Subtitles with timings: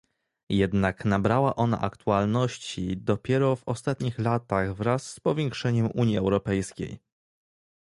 [0.49, 6.99] Jednak nabrała ona aktualności dopiero w ostatnich latach wraz z powiększeniem Unii Europejskiej